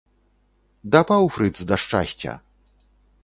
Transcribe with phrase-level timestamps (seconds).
[0.95, 2.33] Дапаў фрыц да шчасця!